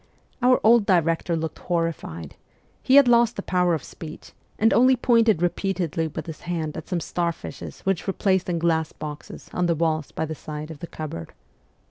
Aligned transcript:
Our 0.41 0.59
old 0.63 0.87
director 0.87 1.35
looked 1.37 1.59
horrified; 1.59 2.35
he 2.81 2.95
had 2.95 3.07
lost 3.07 3.35
the 3.35 3.43
power 3.43 3.75
of 3.75 3.83
speech, 3.83 4.31
and 4.57 4.73
only 4.73 4.95
pointed 4.95 5.43
repeatedly 5.43 6.07
with 6.07 6.25
his 6.25 6.41
hand 6.41 6.75
at 6.75 6.87
some 6.89 6.99
star 6.99 7.31
fishes 7.31 7.81
which 7.81 8.07
were 8.07 8.13
placed 8.13 8.49
in 8.49 8.57
glass 8.57 8.91
boxes 8.93 9.47
on 9.53 9.67
the 9.67 9.75
walls 9.75 10.11
by 10.11 10.25
the 10.25 10.33
sides 10.33 10.71
of 10.71 10.79
the 10.79 10.87
cupboard. 10.87 11.33